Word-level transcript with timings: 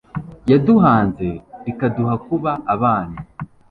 yaduhanze 0.51 1.27
ikaduha 1.71 2.15
kuba 2.25 2.51
abana 2.73 3.17